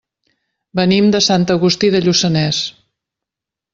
[0.79, 2.63] Venim de Sant Agustí de Lluçanès.